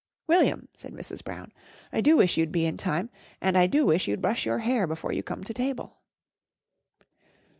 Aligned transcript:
"William," 0.25 0.67
said 0.73 0.93
Mrs. 0.93 1.23
Brown, 1.23 1.51
"I 1.93 2.01
do 2.01 2.17
wish 2.17 2.35
you'd 2.35 2.51
be 2.51 2.65
in 2.65 2.75
time, 2.75 3.11
and 3.39 3.55
I 3.55 3.67
do 3.67 3.85
wish 3.85 4.07
you'd 4.07 4.19
brush 4.19 4.47
your 4.47 4.57
hair 4.57 4.87
before 4.87 5.11
you 5.13 5.21
come 5.21 5.43
to 5.43 5.53
table." 5.53 5.99